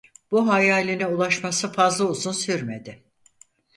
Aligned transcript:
Bu 0.31 0.47
hayaline 0.47 1.07
ulaşması 1.07 1.71
fazla 1.71 2.05
uzun 2.05 2.31
sürmedi. 2.31 3.03